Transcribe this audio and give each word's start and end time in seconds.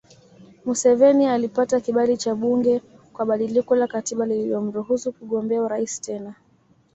Museveni 0.65 1.27
alipata 1.27 1.79
kibali 1.81 2.17
cha 2.17 2.35
bunge 2.35 2.81
kwa 3.13 3.25
badiliko 3.25 3.75
la 3.75 3.87
katiba 3.87 4.25
lililomruhusu 4.25 5.11
kugombea 5.11 5.61
urais 5.61 6.01
tena 6.01 6.33